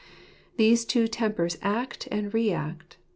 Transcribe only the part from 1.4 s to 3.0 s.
act and re act.